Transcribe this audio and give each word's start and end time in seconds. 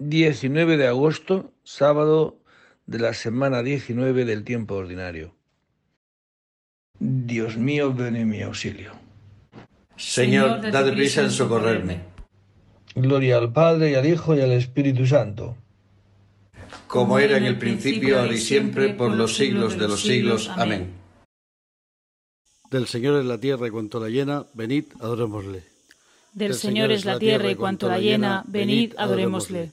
19 0.00 0.78
de 0.78 0.86
agosto, 0.86 1.52
sábado 1.62 2.38
de 2.86 2.98
la 2.98 3.12
semana 3.12 3.62
19 3.62 4.24
del 4.24 4.44
tiempo 4.44 4.76
ordinario. 4.76 5.34
Dios 6.98 7.58
mío, 7.58 7.92
ven 7.92 8.16
en 8.16 8.28
mi 8.28 8.40
auxilio. 8.40 8.92
Señor, 9.96 10.70
dad 10.70 10.90
prisa 10.94 11.20
en 11.20 11.30
socorrerme. 11.30 12.00
Gloria 12.94 13.36
al 13.36 13.52
Padre 13.52 13.90
y 13.90 13.94
al 13.94 14.06
Hijo 14.06 14.34
y 14.34 14.40
al 14.40 14.52
Espíritu 14.52 15.06
Santo. 15.06 15.56
Como 16.86 17.18
era 17.18 17.36
en 17.36 17.44
el 17.44 17.58
principio, 17.58 18.18
ahora 18.18 18.32
y 18.32 18.38
siempre, 18.38 18.94
por 18.94 19.12
los 19.12 19.36
siglos 19.36 19.78
de 19.78 19.86
los 19.86 20.00
siglos. 20.02 20.50
Amén. 20.56 20.94
Del 22.70 22.86
Señor 22.86 23.20
es 23.20 23.26
la 23.26 23.38
tierra 23.38 23.66
y 23.66 23.70
cuanto 23.70 24.00
la 24.00 24.08
llena, 24.08 24.46
venid, 24.54 24.84
adorémosle. 24.98 25.62
Del 26.32 26.54
Señor 26.54 26.90
es 26.90 27.04
la 27.04 27.18
tierra 27.18 27.50
y 27.50 27.54
cuanto 27.54 27.88
la 27.88 27.98
llena, 27.98 28.44
venid, 28.46 28.94
adorémosle. 28.96 29.72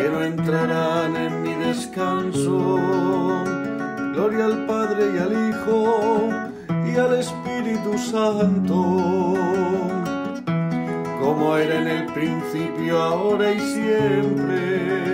que 0.00 0.08
no 0.08 0.22
entrarán 0.24 1.14
en 1.16 1.42
mi 1.42 1.54
descanso. 1.54 2.78
Gloria 4.14 4.46
al 4.46 4.66
Padre 4.66 5.02
y 5.14 5.18
al 5.18 5.32
Hijo 5.48 6.30
y 6.90 6.96
al 6.96 7.14
Espíritu 7.18 7.98
Santo, 7.98 8.80
como 11.20 11.56
era 11.56 11.80
en 11.82 11.88
el 11.88 12.06
principio, 12.12 13.02
ahora 13.02 13.52
y 13.52 13.60
siempre 13.60 15.10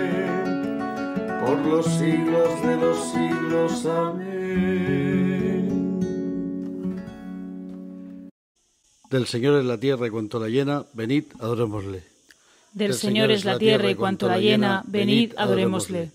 por 1.45 1.57
los 1.65 1.85
siglos 1.85 2.61
de 2.63 2.75
los 2.77 2.97
siglos. 3.11 3.85
Amén. 3.85 4.37
Del 9.09 9.25
Señor 9.25 9.59
es 9.59 9.65
la 9.65 9.77
tierra 9.79 10.07
y 10.07 10.09
cuanto 10.09 10.39
la 10.39 10.47
llena, 10.47 10.85
venid, 10.93 11.25
adorémosle. 11.39 12.16
Del 12.73 12.93
Señor 12.93 13.31
es 13.31 13.45
la 13.45 13.57
tierra 13.57 13.89
y 13.89 13.95
cuanto 13.95 14.27
la 14.27 14.39
llena, 14.39 14.83
venid, 14.87 15.33
adorémosle. 15.37 16.11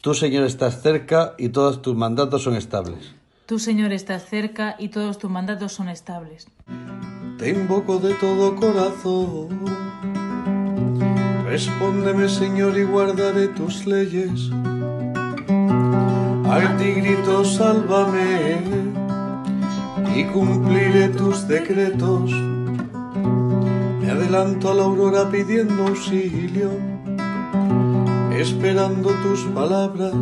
Tú, 0.00 0.14
Señor, 0.14 0.44
estás 0.44 0.82
cerca 0.82 1.34
y 1.38 1.50
todos 1.50 1.82
tus 1.82 1.94
mandatos 1.94 2.42
son 2.42 2.56
estables. 2.56 3.12
Tú, 3.46 3.58
Señor, 3.58 3.92
estás 3.92 4.28
cerca 4.28 4.76
y 4.78 4.88
todos 4.88 5.18
tus 5.18 5.30
mandatos 5.30 5.72
son 5.72 5.88
estables. 5.88 6.46
Te 7.38 7.50
invoco 7.50 7.98
de 7.98 8.14
todo 8.14 8.54
corazón 8.56 9.64
Respóndeme, 11.52 12.30
Señor, 12.30 12.78
y 12.78 12.84
guardaré 12.84 13.48
tus 13.48 13.84
leyes. 13.84 14.50
Al 16.48 16.76
ti 16.78 16.92
grito, 16.92 17.44
sálvame, 17.44 18.62
y 20.16 20.24
cumpliré 20.32 21.10
tus 21.10 21.46
decretos. 21.46 22.51
Adelanto 24.32 24.70
a 24.70 24.74
la 24.74 24.84
aurora 24.84 25.28
pidiendo 25.28 25.88
auxilio, 25.88 26.70
esperando 28.34 29.10
tus 29.22 29.42
palabras. 29.52 30.14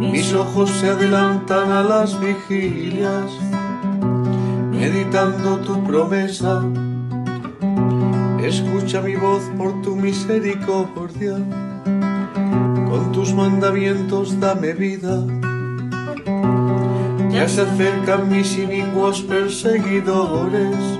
Mis 0.00 0.34
ojos 0.34 0.70
se 0.70 0.88
adelantan 0.88 1.70
a 1.70 1.84
las 1.84 2.18
vigilias, 2.18 3.30
meditando 4.72 5.58
tu 5.58 5.84
promesa 5.84 6.64
Escucha 8.42 9.02
mi 9.02 9.14
voz 9.14 9.44
por 9.56 9.80
tu 9.82 9.94
misericordia, 9.94 11.34
con 12.88 13.12
tus 13.12 13.32
mandamientos 13.32 14.40
dame 14.40 14.72
vida. 14.72 15.24
Ya 17.30 17.48
se 17.48 17.60
acercan 17.60 18.28
mis 18.28 18.58
inicuos 18.58 19.22
perseguidores, 19.22 20.99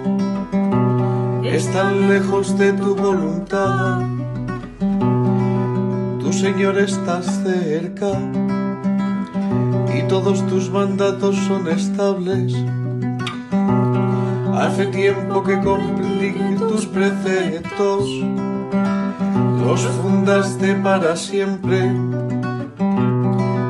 están 1.53 2.09
lejos 2.09 2.57
de 2.57 2.73
tu 2.73 2.95
voluntad. 2.95 4.03
Tu 6.21 6.33
Señor 6.33 6.79
estás 6.79 7.27
cerca 7.43 8.13
y 9.93 10.03
todos 10.09 10.47
tus 10.47 10.71
mandatos 10.71 11.37
son 11.49 11.69
estables. 11.69 12.55
Hace 14.55 14.87
tiempo 14.87 15.43
que 15.43 15.59
comprendí 15.61 16.33
tus 16.57 16.87
preceptos, 16.87 18.05
los 19.65 19.81
fundaste 20.03 20.75
para 20.77 21.17
siempre. 21.17 21.93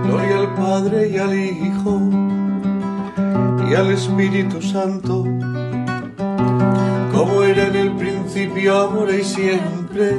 Gloria 0.04 0.38
al 0.38 0.54
Padre 0.54 1.10
y 1.10 1.16
al 1.16 1.34
Hijo 1.34 2.00
y 3.70 3.74
al 3.74 3.92
Espíritu 3.92 4.60
Santo, 4.60 5.24
como 7.20 7.42
era 7.42 7.66
en 7.66 7.76
el 7.76 7.96
principio, 7.96 8.74
ahora 8.74 9.14
y 9.14 9.22
siempre, 9.22 10.12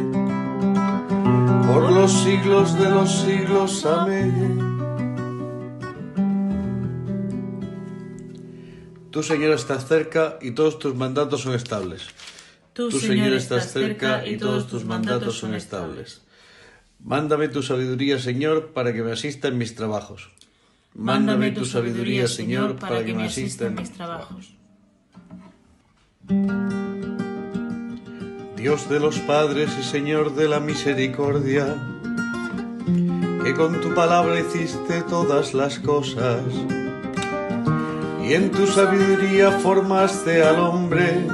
por 1.65 1.91
los 1.91 2.11
siglos 2.11 2.77
de 2.77 2.89
los 2.91 3.11
siglos. 3.23 3.83
Amén. 3.87 4.59
Tú, 9.09 9.23
Señor, 9.23 9.53
estás 9.53 9.87
cerca 9.87 10.37
y 10.43 10.51
todos 10.51 10.77
tus 10.77 10.93
mandatos 10.93 11.41
son 11.41 11.55
estables. 11.55 12.07
Tú, 12.73 12.91
Señor, 12.91 13.33
estás 13.33 13.73
cerca 13.73 14.23
y 14.27 14.37
todos 14.37 14.67
tus 14.67 14.85
mandatos 14.85 15.39
son 15.39 15.55
estables. 15.55 16.21
Mándame 16.99 17.47
tu 17.47 17.63
sabiduría, 17.63 18.19
Señor, 18.19 18.73
para 18.73 18.93
que 18.93 19.01
me 19.01 19.13
asista 19.13 19.47
en 19.47 19.57
mis 19.57 19.73
trabajos. 19.73 20.29
Mándame 20.93 21.49
tu 21.49 21.65
sabiduría, 21.65 22.27
Señor, 22.27 22.75
para 22.75 23.03
que 23.03 23.15
me 23.15 23.23
asista 23.23 23.65
en 23.65 23.73
mis 23.73 23.91
trabajos. 23.91 24.60
Dios 28.55 28.87
de 28.89 28.99
los 28.99 29.17
padres 29.19 29.71
y 29.79 29.83
Señor 29.83 30.35
de 30.35 30.47
la 30.47 30.59
misericordia, 30.59 31.75
que 33.43 33.53
con 33.55 33.81
tu 33.81 33.93
palabra 33.93 34.39
hiciste 34.39 35.01
todas 35.01 35.53
las 35.53 35.79
cosas 35.79 36.43
y 38.23 38.33
en 38.33 38.51
tu 38.51 38.67
sabiduría 38.67 39.51
formaste 39.51 40.43
al 40.43 40.59
hombre 40.59 41.27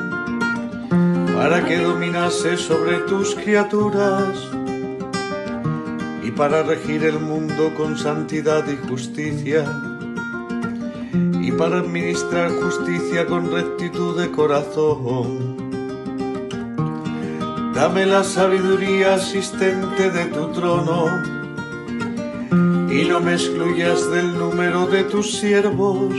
para 1.36 1.66
que 1.66 1.78
dominase 1.78 2.58
sobre 2.58 3.00
tus 3.00 3.36
criaturas 3.36 4.38
y 6.24 6.32
para 6.32 6.64
regir 6.64 7.04
el 7.04 7.20
mundo 7.20 7.74
con 7.76 7.98
santidad 7.98 8.66
y 8.68 8.88
justicia 8.88 9.66
y 11.48 11.52
para 11.54 11.78
administrar 11.78 12.52
justicia 12.52 13.26
con 13.26 13.50
rectitud 13.50 14.20
de 14.20 14.30
corazón. 14.30 15.56
Dame 17.74 18.06
la 18.06 18.26
sabiduría 18.26 19.14
asistente 19.14 20.12
de 20.12 20.26
tu 20.26 20.48
trono 20.52 21.06
y 22.92 23.06
no 23.06 23.22
me 23.22 23.36
excluyas 23.36 24.12
del 24.12 24.38
número 24.38 24.88
de 24.88 25.06
tus 25.06 25.38
siervos, 25.38 26.14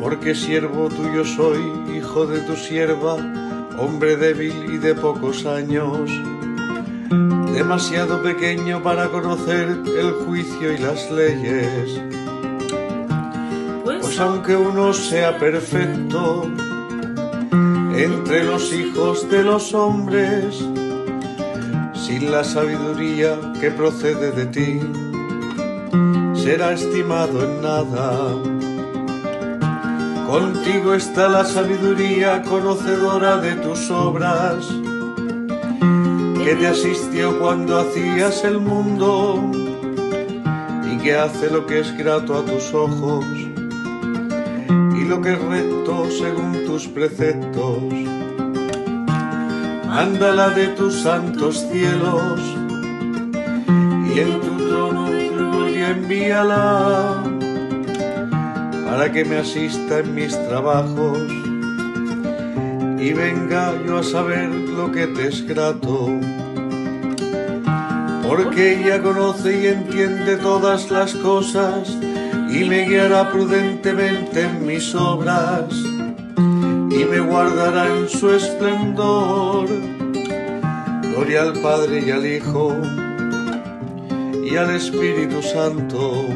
porque 0.00 0.36
siervo 0.36 0.88
tuyo 0.88 1.24
soy, 1.24 1.96
hijo 1.96 2.26
de 2.26 2.42
tu 2.42 2.54
sierva, 2.54 3.16
hombre 3.76 4.16
débil 4.16 4.72
y 4.72 4.78
de 4.78 4.94
pocos 4.94 5.46
años 5.46 6.12
demasiado 7.52 8.22
pequeño 8.22 8.82
para 8.84 9.08
conocer 9.08 9.80
el 9.98 10.12
juicio 10.24 10.72
y 10.72 10.78
las 10.78 11.10
leyes. 11.10 12.21
Aunque 14.18 14.54
uno 14.54 14.92
sea 14.92 15.38
perfecto 15.38 16.44
entre 17.96 18.44
los 18.44 18.72
hijos 18.72 19.28
de 19.30 19.42
los 19.42 19.72
hombres, 19.74 20.62
sin 21.94 22.30
la 22.30 22.44
sabiduría 22.44 23.38
que 23.60 23.70
procede 23.70 24.32
de 24.32 24.46
ti, 24.46 24.80
será 26.34 26.72
estimado 26.72 27.42
en 27.42 27.62
nada. 27.62 28.28
Contigo 30.26 30.94
está 30.94 31.28
la 31.28 31.44
sabiduría 31.44 32.42
conocedora 32.42 33.38
de 33.38 33.54
tus 33.56 33.90
obras 33.90 34.66
que 36.44 36.54
te 36.54 36.66
asistió 36.66 37.38
cuando 37.38 37.78
hacías 37.78 38.44
el 38.44 38.58
mundo 38.58 39.50
y 40.84 40.98
que 40.98 41.16
hace 41.16 41.50
lo 41.50 41.66
que 41.66 41.80
es 41.80 41.96
grato 41.96 42.38
a 42.38 42.44
tus 42.44 42.72
ojos 42.74 43.24
lo 45.12 45.20
que 45.20 45.32
es 45.32 45.42
recto 45.42 46.10
según 46.10 46.64
tus 46.64 46.88
preceptos. 46.88 47.82
Mándala 49.86 50.48
de 50.50 50.68
tus 50.68 51.02
santos 51.02 51.66
cielos 51.70 52.40
y 54.08 54.20
en 54.20 54.40
tu 54.40 54.56
trono 54.68 55.10
gloria 55.36 55.90
envíala 55.90 57.22
para 58.86 59.12
que 59.12 59.26
me 59.26 59.36
asista 59.36 59.98
en 59.98 60.14
mis 60.14 60.32
trabajos 60.48 61.18
y 62.98 63.12
venga 63.12 63.74
yo 63.84 63.98
a 63.98 64.02
saber 64.02 64.48
lo 64.48 64.90
que 64.92 65.08
te 65.08 65.28
es 65.28 65.46
grato. 65.46 66.08
Porque 68.26 68.80
ella 68.80 69.02
conoce 69.02 69.60
y 69.60 69.66
entiende 69.66 70.38
todas 70.38 70.90
las 70.90 71.12
cosas 71.16 71.98
y 72.52 72.64
me 72.64 72.86
guiará 72.86 73.30
prudentemente 73.30 74.42
en 74.42 74.66
mis 74.66 74.94
obras 74.94 75.72
y 75.74 77.04
me 77.04 77.20
guardará 77.20 77.86
en 77.96 78.08
su 78.08 78.30
esplendor. 78.30 79.66
Gloria 81.02 81.42
al 81.42 81.54
Padre 81.60 82.02
y 82.06 82.10
al 82.10 82.26
Hijo 82.26 82.76
y 84.44 84.56
al 84.56 84.70
Espíritu 84.70 85.40
Santo, 85.42 86.26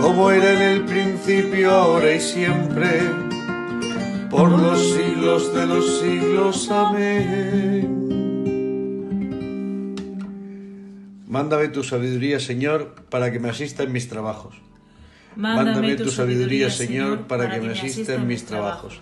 como 0.00 0.30
era 0.30 0.52
en 0.52 0.62
el 0.62 0.84
principio, 0.84 1.70
ahora 1.70 2.12
y 2.12 2.20
siempre 2.20 3.00
por 4.30 4.50
los 4.50 4.78
siglos 4.92 5.54
de 5.54 5.66
los 5.66 6.00
siglos. 6.00 6.70
Amén. 6.70 8.23
Mándame 11.34 11.66
tu 11.66 11.82
sabiduría, 11.82 12.38
Señor, 12.38 12.94
para 13.10 13.32
que 13.32 13.40
me 13.40 13.50
asista 13.50 13.82
en 13.82 13.90
mis 13.90 14.08
trabajos. 14.08 14.54
Mándame 15.34 15.96
tu 15.96 16.08
sabiduría, 16.08 16.70
Señor, 16.70 17.26
para 17.26 17.50
que 17.50 17.60
me 17.60 17.72
asista 17.72 18.14
en 18.14 18.28
mis 18.28 18.46
trabajos. 18.46 19.00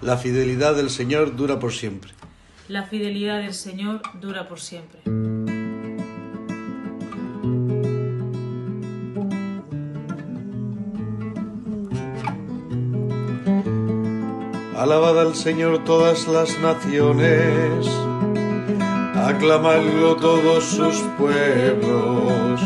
La 0.00 0.16
fidelidad 0.18 0.76
del 0.76 0.88
Señor 0.88 1.34
dura 1.34 1.58
por 1.58 1.72
siempre. 1.72 2.12
La 2.68 2.84
fidelidad 2.84 3.40
del 3.40 3.54
Señor 3.54 4.02
dura 4.20 4.46
por 4.46 4.60
siempre. 4.60 5.00
Alabad 14.76 15.20
al 15.20 15.34
Señor 15.34 15.82
todas 15.82 16.28
las 16.28 16.56
naciones, 16.60 17.84
aclamadlo 19.26 20.16
todos 20.16 20.64
sus 20.64 20.96
pueblos, 21.18 22.60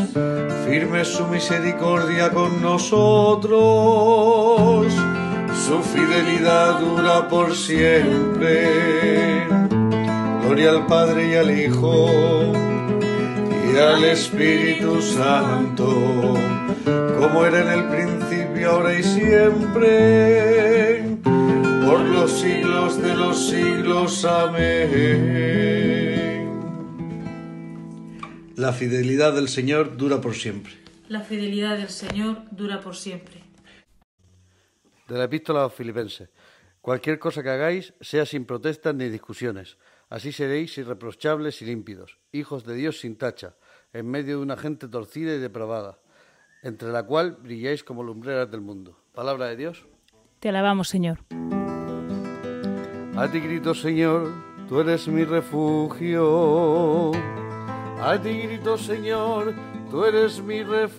firme 0.67 1.05
su 1.05 1.27
misericordia 1.27 2.31
con 2.31 2.61
nosotros, 2.63 3.53
su 5.67 5.83
fidelidad 5.83 6.81
dura 6.81 7.29
por 7.29 7.55
siempre. 7.55 9.47
Gloria 10.43 10.71
al 10.71 10.87
Padre 10.87 11.31
y 11.31 11.35
al 11.35 11.51
Hijo 11.51 12.07
y 13.73 13.77
al 13.79 14.05
Espíritu 14.05 15.01
Santo, 15.01 16.35
como 17.19 17.47
era 17.47 17.61
en 17.63 17.69
el 17.69 17.85
principio, 17.89 18.73
ahora 18.73 18.99
y 18.99 19.03
siempre 19.03 20.43
por 21.87 22.01
los 22.01 22.31
siglos 22.31 23.01
de 23.03 23.15
los 23.15 23.49
siglos. 23.49 24.25
Amén. 24.25 26.02
La 28.63 28.73
fidelidad 28.73 29.35
del 29.35 29.49
Señor 29.49 29.97
dura 29.97 30.21
por 30.21 30.37
siempre. 30.37 30.75
La 31.09 31.23
fidelidad 31.23 31.79
del 31.79 31.89
Señor 31.89 32.43
dura 32.53 32.81
por 32.81 32.95
siempre. 32.95 33.43
De 35.09 35.19
la 35.19 35.25
epístola 35.25 35.59
a 35.59 35.63
los 35.65 35.75
filipenses. 35.75 36.29
Cualquier 36.81 37.19
cosa 37.19 37.43
que 37.43 37.51
hagáis, 37.51 37.93
sea 38.01 38.25
sin 38.25 38.45
protestas 38.45 38.95
ni 38.95 39.09
discusiones. 39.09 39.79
Así 40.09 40.31
seréis 40.31 40.79
irreprochables 40.79 41.61
y 41.61 41.65
límpidos, 41.65 42.21
hijos 42.31 42.65
de 42.65 42.77
Dios 42.77 43.01
sin 43.01 43.17
tacha, 43.17 43.57
en 43.93 44.09
medio 44.09 44.37
de 44.37 44.43
una 44.45 44.57
gente 44.57 44.87
torcida 44.87 45.35
y 45.35 45.41
depravada, 45.41 45.99
entre 46.63 46.93
la 46.93 47.03
cual 47.03 47.39
brilláis 47.43 47.83
como 47.83 48.05
lumbreras 48.05 48.49
del 48.49 48.61
mundo. 48.61 48.97
Palabra 49.13 49.47
de 49.47 49.57
Dios. 49.57 49.87
Te 50.39 50.51
alabamos, 50.51 50.89
Señor. 50.89 51.19
A 53.17 53.29
ti 53.29 53.41
grito, 53.41 53.75
Señor, 53.75 54.33
tú 54.69 54.79
eres 54.79 55.09
mi 55.09 55.25
refugio. 55.25 57.11
A 58.05 58.19
ti 58.21 58.43
grito, 58.43 58.77
Señor, 58.77 59.55
tú 59.89 60.05
eres 60.05 60.43
mi 60.43 60.65
refugio. 60.65 60.97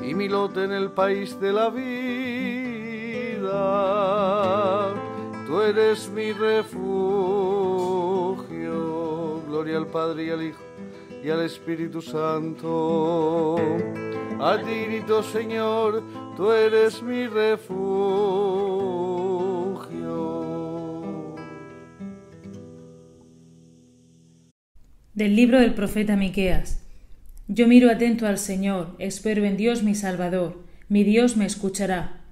Y 0.00 0.14
mi 0.14 0.28
lote 0.28 0.62
en 0.62 0.70
el 0.70 0.92
país 0.92 1.40
de 1.40 1.52
la 1.52 1.70
vida. 1.70 1.90
Tú 5.44 5.60
eres 5.60 6.08
mi 6.10 6.30
refugio. 6.32 6.70
Gloria 9.48 9.78
al 9.78 9.88
Padre 9.88 10.26
y 10.26 10.30
al 10.30 10.42
Hijo 10.44 10.62
y 11.24 11.30
al 11.30 11.42
Espíritu 11.42 12.00
Santo. 12.00 13.56
A 14.40 14.56
ti 14.58 14.84
grito, 14.84 15.24
Señor, 15.24 16.02
tú 16.36 16.52
eres 16.52 17.02
mi 17.02 17.26
refugio. 17.26 18.49
Del 25.20 25.36
libro 25.36 25.60
del 25.60 25.74
profeta 25.74 26.16
Miqueas. 26.16 26.80
Yo 27.46 27.68
miro 27.68 27.90
atento 27.90 28.26
al 28.26 28.38
Señor, 28.38 28.96
espero 28.98 29.44
en 29.44 29.58
Dios 29.58 29.82
mi 29.82 29.94
Salvador, 29.94 30.64
mi 30.88 31.04
Dios 31.04 31.36
me 31.36 31.44
escuchará. 31.44 32.22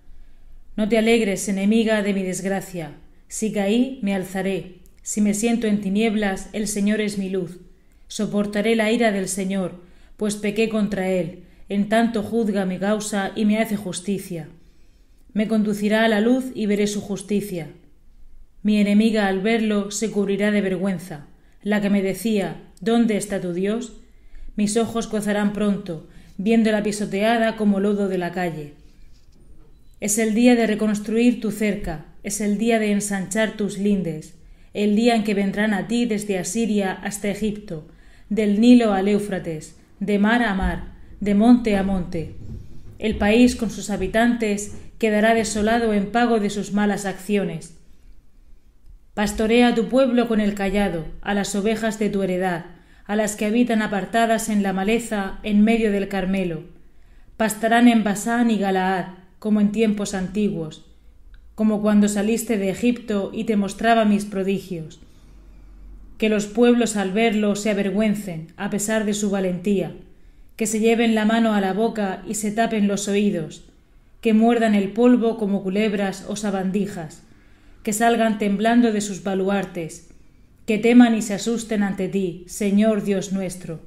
No 0.75 0.89
te 0.89 0.97
alegres, 0.97 1.47
enemiga 1.51 2.01
de 2.01 2.15
mi 2.15 2.23
desgracia. 2.23 2.93
Si 3.27 3.53
caí, 3.53 3.99
me 4.01 4.15
alzaré. 4.15 4.77
Si 5.03 5.21
me 5.21 5.35
siento 5.35 5.67
en 5.67 5.83
tinieblas, 5.83 6.49
el 6.55 6.67
Señor 6.67 7.03
es 7.03 7.19
mi 7.19 7.29
luz. 7.29 7.61
Soportaré 8.07 8.75
la 8.75 8.91
ira 8.91 9.13
del 9.13 9.29
Señor, 9.29 9.83
pues 10.17 10.37
pequé 10.37 10.71
contra 10.71 11.11
él 11.11 11.43
en 11.69 11.91
tanto 11.91 12.23
juzga 12.23 12.65
mi 12.65 12.79
causa 12.79 13.33
y 13.37 13.45
me 13.45 13.59
hace 13.59 13.77
justicia. 13.77 14.49
Me 15.35 15.47
conducirá 15.47 16.05
a 16.05 16.09
la 16.09 16.23
luz 16.23 16.53
y 16.55 16.65
veré 16.65 16.87
su 16.87 17.03
justicia. 17.03 17.69
Mi 18.63 18.81
enemiga 18.81 19.27
al 19.27 19.43
verlo 19.43 19.91
se 19.91 20.11
cubrirá 20.11 20.53
de 20.53 20.63
vergüenza. 20.63 21.27
La 21.63 21.83
que 21.83 21.91
me 21.91 22.01
decía 22.01 22.65
¿Dónde 22.81 23.17
está 23.17 23.41
tu 23.41 23.53
Dios? 23.53 23.93
Mis 24.57 24.77
ojos 24.77 25.11
gozarán 25.11 25.53
pronto, 25.53 26.09
viendo 26.37 26.71
la 26.71 26.83
pisoteada 26.83 27.57
como 27.57 27.81
lodo 27.81 28.09
de 28.09 28.19
la 28.19 28.33
calle. 28.33 28.75
Es 30.01 30.19
el 30.19 30.35
día 30.35 30.55
de 30.55 30.67
reconstruir 30.67 31.41
tu 31.41 31.51
cerca, 31.51 32.07
es 32.23 32.41
el 32.41 32.59
día 32.59 32.79
de 32.79 32.93
ensanchar 32.93 33.57
tus 33.57 33.79
lindes, 33.79 34.35
el 34.75 34.95
día 34.95 35.17
en 35.17 35.25
que 35.25 35.35
vendrán 35.35 35.75
a 35.75 35.89
ti 35.89 36.07
desde 36.07 36.39
Asiria 36.39 36.93
hasta 36.93 37.29
Egipto, 37.29 37.89
del 38.29 38.61
Nilo 38.61 38.93
al 38.93 39.09
Éufrates, 39.09 39.77
de 39.99 40.19
mar 40.21 40.43
a 40.43 40.55
mar, 40.55 40.93
de 41.21 41.35
monte 41.35 41.77
a 41.77 41.83
monte. 41.83 42.35
El 43.01 43.17
país 43.17 43.57
con 43.57 43.71
sus 43.71 43.91
habitantes 43.91 44.77
quedará 44.99 45.35
desolado 45.35 45.93
en 45.95 46.13
pago 46.13 46.39
de 46.39 46.51
sus 46.51 46.73
malas 46.73 47.07
acciones. 47.07 47.78
Pastorea 49.19 49.67
a 49.67 49.75
tu 49.75 49.89
pueblo 49.89 50.29
con 50.29 50.39
el 50.39 50.55
callado, 50.55 51.05
a 51.23 51.35
las 51.35 51.57
ovejas 51.57 51.99
de 51.99 52.09
tu 52.09 52.23
heredad, 52.23 52.67
a 53.05 53.17
las 53.17 53.35
que 53.35 53.47
habitan 53.47 53.83
apartadas 53.83 54.49
en 54.49 54.63
la 54.63 54.73
maleza 54.73 55.41
en 55.43 55.65
medio 55.65 55.91
del 55.91 56.07
Carmelo. 56.07 56.63
Pastarán 57.37 57.89
en 57.89 58.05
Basán 58.05 58.49
y 58.49 58.59
Galaad, 58.59 59.07
como 59.41 59.61
en 59.61 59.73
tiempos 59.73 60.15
antiguos, 60.15 60.85
como 61.57 61.83
cuando 61.83 62.07
saliste 62.07 62.59
de 62.59 62.71
Egipto 62.71 63.33
y 63.35 63.43
te 63.43 63.57
mostraba 63.57 64.05
mis 64.05 64.25
prodigios. 64.25 65.01
Que 66.17 66.29
los 66.29 66.47
pueblos 66.47 66.95
al 66.95 67.11
verlo 67.11 67.57
se 67.57 67.71
avergüencen, 67.71 68.53
a 68.57 68.71
pesar 68.71 69.05
de 69.05 69.15
su 69.15 69.31
valentía, 69.31 69.95
que 70.55 70.69
se 70.69 70.79
lleven 70.79 71.17
la 71.17 71.25
mano 71.25 71.55
a 71.55 71.61
la 71.61 71.73
boca 71.73 72.23
y 72.25 72.35
se 72.35 72.53
tapen 72.53 72.87
los 72.87 73.09
oídos, 73.09 73.65
que 74.21 74.33
muerdan 74.33 74.77
el 74.77 74.93
polvo 74.93 75.39
como 75.39 75.65
culebras 75.65 76.25
o 76.29 76.37
sabandijas, 76.37 77.25
que 77.89 77.95
salgan 77.95 78.37
temblando 78.37 78.93
de 78.93 79.01
sus 79.01 79.23
baluartes, 79.23 80.11
que 80.67 80.77
teman 80.77 81.15
y 81.15 81.23
se 81.23 81.33
asusten 81.33 81.83
ante 81.83 82.07
ti, 82.07 82.45
Señor 82.47 83.03
Dios 83.03 83.33
nuestro. 83.33 83.81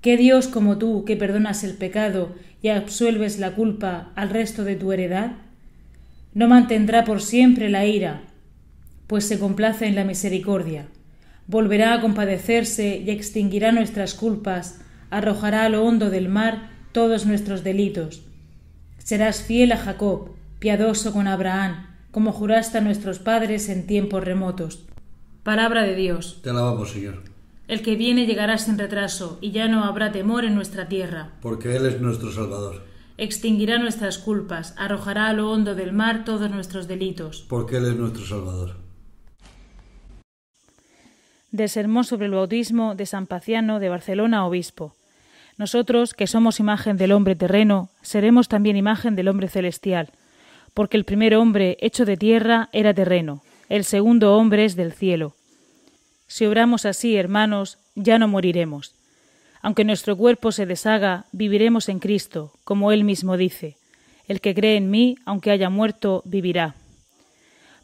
¿Qué 0.00 0.16
Dios 0.16 0.46
como 0.46 0.78
tú 0.78 1.04
que 1.04 1.16
perdonas 1.16 1.64
el 1.64 1.74
pecado 1.74 2.36
y 2.62 2.68
absuelves 2.68 3.40
la 3.40 3.56
culpa 3.56 4.12
al 4.14 4.30
resto 4.30 4.62
de 4.62 4.76
tu 4.76 4.92
heredad? 4.92 5.32
No 6.34 6.46
mantendrá 6.46 7.02
por 7.02 7.20
siempre 7.20 7.68
la 7.68 7.84
ira, 7.84 8.22
pues 9.08 9.26
se 9.26 9.40
complace 9.40 9.88
en 9.88 9.96
la 9.96 10.04
misericordia. 10.04 10.86
Volverá 11.48 11.94
a 11.94 12.00
compadecerse 12.00 13.02
y 13.04 13.10
extinguirá 13.10 13.72
nuestras 13.72 14.14
culpas, 14.14 14.78
arrojará 15.10 15.64
a 15.64 15.68
lo 15.68 15.84
hondo 15.84 16.10
del 16.10 16.28
mar 16.28 16.70
todos 16.92 17.26
nuestros 17.26 17.64
delitos. 17.64 18.22
Serás 18.98 19.42
fiel 19.42 19.72
a 19.72 19.78
Jacob, 19.78 20.36
piadoso 20.60 21.12
con 21.12 21.26
Abraham, 21.26 21.93
como 22.14 22.30
juraste 22.30 22.78
a 22.78 22.80
nuestros 22.80 23.18
padres 23.18 23.68
en 23.68 23.88
tiempos 23.88 24.22
remotos. 24.22 24.84
Palabra 25.42 25.82
de 25.82 25.96
Dios. 25.96 26.38
Te 26.44 26.50
alabamos, 26.50 26.92
Señor. 26.92 27.24
El 27.66 27.82
que 27.82 27.96
viene 27.96 28.24
llegará 28.24 28.56
sin 28.56 28.78
retraso, 28.78 29.36
y 29.40 29.50
ya 29.50 29.66
no 29.66 29.82
habrá 29.82 30.12
temor 30.12 30.44
en 30.44 30.54
nuestra 30.54 30.86
tierra. 30.86 31.32
Porque 31.42 31.74
Él 31.74 31.86
es 31.86 32.00
nuestro 32.00 32.30
Salvador. 32.30 32.84
Extinguirá 33.18 33.78
nuestras 33.78 34.18
culpas, 34.18 34.76
arrojará 34.78 35.26
a 35.26 35.32
lo 35.32 35.50
hondo 35.50 35.74
del 35.74 35.92
mar 35.92 36.24
todos 36.24 36.48
nuestros 36.52 36.86
delitos. 36.86 37.46
Porque 37.48 37.78
Él 37.78 37.86
es 37.86 37.96
nuestro 37.96 38.24
Salvador. 38.24 38.76
Del 41.50 41.68
sermón 41.68 42.04
sobre 42.04 42.26
el 42.26 42.32
bautismo 42.32 42.94
de 42.94 43.06
San 43.06 43.26
Paciano 43.26 43.80
de 43.80 43.88
Barcelona, 43.88 44.46
obispo. 44.46 44.94
Nosotros, 45.58 46.14
que 46.14 46.28
somos 46.28 46.60
imagen 46.60 46.96
del 46.96 47.10
hombre 47.10 47.34
terreno, 47.34 47.90
seremos 48.02 48.46
también 48.46 48.76
imagen 48.76 49.16
del 49.16 49.26
hombre 49.26 49.48
celestial, 49.48 50.12
porque 50.74 50.96
el 50.96 51.04
primer 51.04 51.34
hombre 51.36 51.78
hecho 51.80 52.04
de 52.04 52.16
tierra 52.16 52.68
era 52.72 52.92
terreno, 52.92 53.42
el 53.68 53.84
segundo 53.84 54.36
hombre 54.36 54.64
es 54.64 54.76
del 54.76 54.92
cielo. 54.92 55.34
Si 56.26 56.44
obramos 56.44 56.84
así, 56.84 57.16
hermanos, 57.16 57.78
ya 57.94 58.18
no 58.18 58.28
moriremos. 58.28 58.94
Aunque 59.62 59.84
nuestro 59.84 60.16
cuerpo 60.16 60.52
se 60.52 60.66
deshaga, 60.66 61.24
viviremos 61.32 61.88
en 61.88 61.98
Cristo, 61.98 62.52
como 62.64 62.92
Él 62.92 63.04
mismo 63.04 63.36
dice. 63.36 63.76
El 64.26 64.40
que 64.40 64.54
cree 64.54 64.76
en 64.76 64.90
mí, 64.90 65.16
aunque 65.24 65.50
haya 65.50 65.70
muerto, 65.70 66.22
vivirá. 66.26 66.74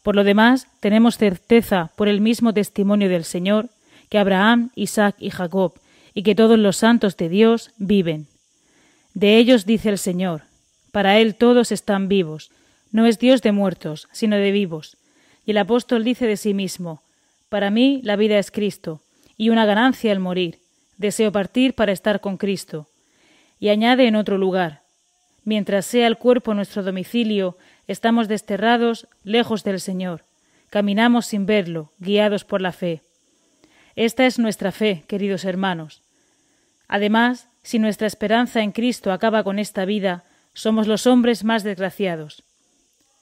Por 0.02 0.16
lo 0.16 0.24
demás, 0.24 0.66
tenemos 0.80 1.16
certeza 1.16 1.90
por 1.96 2.08
el 2.08 2.20
mismo 2.20 2.52
testimonio 2.52 3.08
del 3.08 3.24
Señor, 3.24 3.68
que 4.08 4.18
Abraham, 4.18 4.70
Isaac 4.74 5.16
y 5.18 5.30
Jacob, 5.30 5.74
y 6.12 6.22
que 6.22 6.34
todos 6.34 6.58
los 6.58 6.76
santos 6.76 7.16
de 7.16 7.28
Dios 7.28 7.70
viven. 7.78 8.26
De 9.14 9.38
ellos 9.38 9.64
dice 9.64 9.90
el 9.90 9.98
Señor, 9.98 10.42
para 10.92 11.18
Él 11.18 11.34
todos 11.34 11.72
están 11.72 12.08
vivos, 12.08 12.50
no 12.90 13.06
es 13.06 13.18
Dios 13.18 13.42
de 13.42 13.52
muertos, 13.52 14.08
sino 14.12 14.36
de 14.36 14.50
vivos. 14.52 14.96
Y 15.46 15.52
el 15.52 15.58
apóstol 15.58 16.04
dice 16.04 16.26
de 16.26 16.36
sí 16.36 16.54
mismo, 16.54 17.02
Para 17.48 17.70
mí 17.70 18.00
la 18.04 18.16
vida 18.16 18.38
es 18.38 18.50
Cristo, 18.50 19.00
y 19.36 19.50
una 19.50 19.66
ganancia 19.66 20.12
el 20.12 20.20
morir. 20.20 20.58
Deseo 20.96 21.32
partir 21.32 21.74
para 21.74 21.92
estar 21.92 22.20
con 22.20 22.36
Cristo. 22.36 22.88
Y 23.58 23.68
añade 23.68 24.06
en 24.06 24.16
otro 24.16 24.38
lugar, 24.38 24.82
Mientras 25.44 25.86
sea 25.86 26.06
el 26.06 26.18
cuerpo 26.18 26.54
nuestro 26.54 26.82
domicilio, 26.82 27.56
estamos 27.88 28.28
desterrados 28.28 29.08
lejos 29.24 29.64
del 29.64 29.80
Señor. 29.80 30.24
Caminamos 30.68 31.26
sin 31.26 31.46
verlo, 31.46 31.92
guiados 31.98 32.44
por 32.44 32.60
la 32.60 32.72
fe. 32.72 33.02
Esta 33.96 34.26
es 34.26 34.38
nuestra 34.38 34.70
fe, 34.70 35.04
queridos 35.08 35.44
hermanos. 35.44 36.02
Además, 36.88 37.48
si 37.62 37.78
nuestra 37.78 38.06
esperanza 38.06 38.62
en 38.62 38.72
Cristo 38.72 39.12
acaba 39.12 39.42
con 39.42 39.58
esta 39.58 39.84
vida, 39.84 40.24
somos 40.52 40.86
los 40.86 41.06
hombres 41.06 41.44
más 41.44 41.64
desgraciados. 41.64 42.44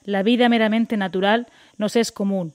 La 0.03 0.23
vida 0.23 0.49
meramente 0.49 0.97
natural 0.97 1.47
nos 1.77 1.95
es 1.95 2.11
común, 2.11 2.53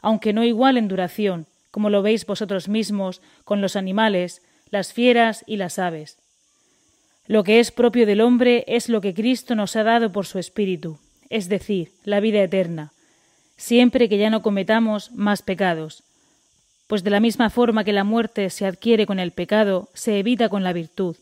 aunque 0.00 0.32
no 0.32 0.44
igual 0.44 0.76
en 0.76 0.88
duración, 0.88 1.46
como 1.70 1.90
lo 1.90 2.02
veis 2.02 2.26
vosotros 2.26 2.68
mismos 2.68 3.22
con 3.44 3.60
los 3.60 3.76
animales, 3.76 4.42
las 4.70 4.92
fieras 4.92 5.44
y 5.46 5.56
las 5.56 5.78
aves. 5.78 6.18
Lo 7.26 7.44
que 7.44 7.60
es 7.60 7.70
propio 7.70 8.04
del 8.04 8.20
hombre 8.20 8.64
es 8.66 8.88
lo 8.88 9.00
que 9.00 9.14
Cristo 9.14 9.54
nos 9.54 9.76
ha 9.76 9.84
dado 9.84 10.12
por 10.12 10.26
su 10.26 10.38
Espíritu, 10.38 10.98
es 11.30 11.48
decir, 11.48 11.92
la 12.04 12.20
vida 12.20 12.42
eterna, 12.42 12.92
siempre 13.56 14.08
que 14.08 14.18
ya 14.18 14.28
no 14.28 14.42
cometamos 14.42 15.12
más 15.12 15.42
pecados, 15.42 16.02
pues 16.88 17.04
de 17.04 17.10
la 17.10 17.20
misma 17.20 17.48
forma 17.48 17.84
que 17.84 17.92
la 17.92 18.04
muerte 18.04 18.50
se 18.50 18.66
adquiere 18.66 19.06
con 19.06 19.18
el 19.18 19.30
pecado, 19.30 19.88
se 19.94 20.18
evita 20.18 20.48
con 20.48 20.62
la 20.62 20.72
virtud, 20.72 21.16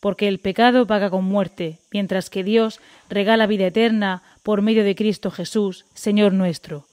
porque 0.00 0.28
el 0.28 0.38
pecado 0.38 0.86
paga 0.86 1.10
con 1.10 1.24
muerte, 1.24 1.78
mientras 1.92 2.30
que 2.30 2.42
Dios 2.42 2.80
regala 3.10 3.46
vida 3.46 3.66
eterna 3.66 4.22
por 4.42 4.62
medio 4.62 4.82
de 4.82 4.94
Cristo 4.94 5.30
Jesús, 5.30 5.84
Señor 5.94 6.32
nuestro. 6.32 6.86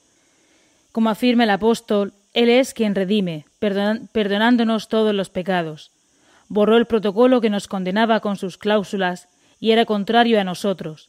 Como 0.92 1.08
afirma 1.08 1.44
el 1.44 1.50
apóstol, 1.50 2.12
Él 2.34 2.50
es 2.50 2.74
quien 2.74 2.94
redime, 2.94 3.46
perdonándonos 3.58 4.88
todos 4.88 5.14
los 5.14 5.30
pecados. 5.30 5.90
Borró 6.48 6.76
el 6.76 6.86
protocolo 6.86 7.40
que 7.40 7.50
nos 7.50 7.66
condenaba 7.66 8.20
con 8.20 8.36
sus 8.36 8.58
cláusulas 8.58 9.28
y 9.58 9.70
era 9.70 9.86
contrario 9.86 10.38
a 10.38 10.44
nosotros. 10.44 11.08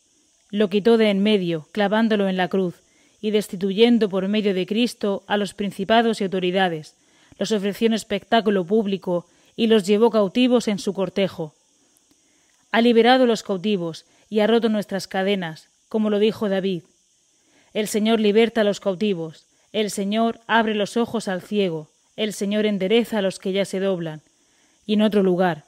Lo 0.52 0.70
quitó 0.70 0.98
de 0.98 1.10
en 1.10 1.22
medio, 1.22 1.68
clavándolo 1.74 2.30
en 2.30 2.38
la 2.38 2.48
cruz, 2.48 2.82
y 3.22 3.32
destituyendo 3.32 4.08
por 4.08 4.28
medio 4.30 4.54
de 4.54 4.66
Cristo 4.66 5.24
a 5.28 5.36
los 5.36 5.54
principados 5.54 6.22
y 6.22 6.24
autoridades, 6.24 6.96
los 7.38 7.52
ofreció 7.52 7.88
en 7.88 7.94
espectáculo 7.94 8.66
público 8.66 9.28
y 9.56 9.68
los 9.68 9.86
llevó 9.86 10.10
cautivos 10.10 10.70
en 10.70 10.80
su 10.80 10.94
cortejo 10.94 11.54
ha 12.72 12.82
liberado 12.82 13.26
los 13.26 13.44
cautivos 13.44 14.06
y 14.30 14.42
ha 14.42 14.48
roto 14.48 14.70
nuestras 14.70 15.08
cadenas, 15.08 15.70
como 15.88 16.10
lo 16.10 16.20
dijo 16.20 16.50
David. 16.50 16.84
El 17.74 17.88
Señor 17.88 18.20
liberta 18.20 18.62
a 18.62 18.64
los 18.64 18.80
cautivos, 18.80 19.46
el 19.72 19.92
Señor 19.92 20.40
abre 20.48 20.76
los 20.76 20.98
ojos 20.98 21.28
al 21.28 21.42
ciego, 21.42 21.90
el 22.16 22.34
Señor 22.34 22.66
endereza 22.66 23.20
a 23.20 23.22
los 23.22 23.40
que 23.40 23.52
ya 23.52 23.66
se 23.66 23.80
doblan. 23.80 24.22
Y 24.86 24.94
en 24.94 25.02
otro 25.02 25.24
lugar, 25.24 25.66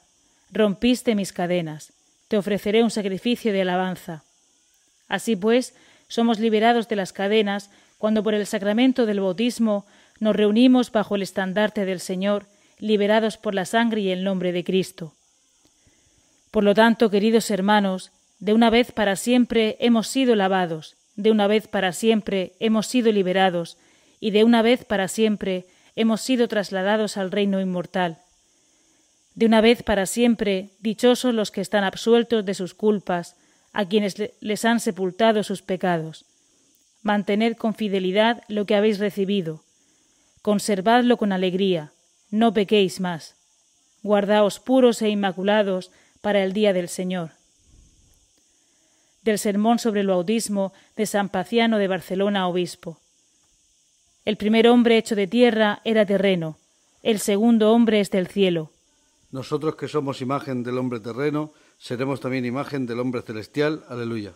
rompiste 0.51 1.15
mis 1.15 1.33
cadenas, 1.33 1.93
te 2.27 2.37
ofreceré 2.37 2.83
un 2.83 2.91
sacrificio 2.91 3.53
de 3.53 3.61
alabanza. 3.61 4.23
Así 5.07 5.35
pues, 5.35 5.75
somos 6.07 6.39
liberados 6.39 6.87
de 6.87 6.95
las 6.95 7.13
cadenas 7.13 7.69
cuando 7.97 8.23
por 8.23 8.33
el 8.33 8.47
sacramento 8.47 9.05
del 9.05 9.19
bautismo 9.19 9.85
nos 10.19 10.35
reunimos 10.35 10.91
bajo 10.91 11.15
el 11.15 11.21
estandarte 11.21 11.85
del 11.85 11.99
Señor, 11.99 12.47
liberados 12.79 13.37
por 13.37 13.53
la 13.53 13.65
sangre 13.65 14.01
y 14.01 14.09
el 14.11 14.23
nombre 14.23 14.51
de 14.51 14.63
Cristo. 14.63 15.13
Por 16.51 16.65
lo 16.65 16.75
tanto, 16.75 17.09
queridos 17.09 17.49
hermanos, 17.49 18.11
de 18.39 18.53
una 18.53 18.69
vez 18.69 18.91
para 18.91 19.15
siempre 19.15 19.77
hemos 19.79 20.07
sido 20.07 20.35
lavados, 20.35 20.97
de 21.15 21.31
una 21.31 21.47
vez 21.47 21.67
para 21.67 21.93
siempre 21.93 22.53
hemos 22.59 22.87
sido 22.87 23.11
liberados, 23.11 23.77
y 24.19 24.31
de 24.31 24.43
una 24.43 24.61
vez 24.61 24.83
para 24.83 25.07
siempre 25.07 25.65
hemos 25.95 26.21
sido 26.21 26.47
trasladados 26.49 27.15
al 27.17 27.31
reino 27.31 27.61
inmortal. 27.61 28.19
De 29.33 29.45
una 29.45 29.61
vez 29.61 29.81
para 29.81 30.05
siempre, 30.05 30.71
dichosos 30.79 31.33
los 31.33 31.51
que 31.51 31.61
están 31.61 31.85
absueltos 31.85 32.45
de 32.45 32.53
sus 32.53 32.73
culpas, 32.73 33.37
a 33.71 33.85
quienes 33.85 34.15
les 34.41 34.65
han 34.65 34.81
sepultado 34.81 35.43
sus 35.43 35.61
pecados. 35.61 36.25
Mantened 37.01 37.55
con 37.55 37.73
fidelidad 37.73 38.43
lo 38.49 38.65
que 38.65 38.75
habéis 38.75 38.99
recibido. 38.99 39.63
Conservadlo 40.41 41.15
con 41.15 41.31
alegría, 41.31 41.93
no 42.29 42.53
pequéis 42.53 42.99
más. 42.99 43.35
Guardaos 44.03 44.59
puros 44.59 45.01
e 45.01 45.09
inmaculados 45.09 45.91
para 46.21 46.43
el 46.43 46.53
día 46.53 46.73
del 46.73 46.87
Señor. 46.87 47.31
Del 49.23 49.37
sermón 49.37 49.79
sobre 49.79 50.01
el 50.01 50.07
bautismo 50.07 50.73
de 50.95 51.05
San 51.05 51.29
Paciano 51.29 51.77
de 51.77 51.87
Barcelona, 51.87 52.47
obispo. 52.47 52.99
El 54.25 54.37
primer 54.37 54.67
hombre 54.67 54.97
hecho 54.97 55.15
de 55.15 55.27
tierra 55.27 55.81
era 55.83 56.05
terreno, 56.05 56.57
el 57.03 57.19
segundo 57.19 57.71
hombre 57.71 57.99
es 57.99 58.11
del 58.11 58.27
cielo. 58.27 58.71
Nosotros 59.31 59.75
que 59.75 59.87
somos 59.87 60.21
imagen 60.21 60.63
del 60.63 60.77
hombre 60.77 60.99
terreno, 60.99 61.53
seremos 61.79 62.19
también 62.19 62.45
imagen 62.45 62.85
del 62.85 62.99
hombre 62.99 63.21
celestial. 63.21 63.83
Aleluya. 63.89 64.33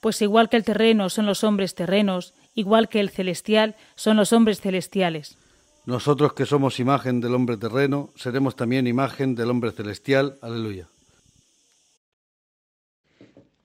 Pues 0.00 0.20
igual 0.22 0.48
que 0.48 0.56
el 0.56 0.64
terreno 0.64 1.08
son 1.08 1.26
los 1.26 1.42
hombres 1.42 1.74
terrenos, 1.74 2.34
igual 2.54 2.88
que 2.88 3.00
el 3.00 3.10
celestial 3.10 3.74
son 3.96 4.16
los 4.16 4.32
hombres 4.32 4.60
celestiales. 4.60 5.38
Nosotros 5.86 6.34
que 6.34 6.46
somos 6.46 6.78
imagen 6.78 7.20
del 7.20 7.34
hombre 7.34 7.56
terreno, 7.56 8.10
seremos 8.14 8.54
también 8.54 8.86
imagen 8.86 9.34
del 9.34 9.50
hombre 9.50 9.72
celestial. 9.72 10.38
Aleluya. 10.40 10.88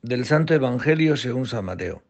Del 0.01 0.23
Santo 0.23 0.53
Evangelio 0.53 1.17
según 1.17 1.45
San 1.45 1.65
Mateo. 1.65 2.01